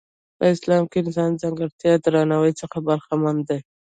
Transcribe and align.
په 0.37 0.43
اسلام 0.53 0.83
کې 0.91 0.97
انسان 1.03 1.29
ځانګړي 1.41 1.89
درناوي 2.05 2.51
څخه 2.61 2.77
برخمن 2.87 3.35
دی. 3.47 3.59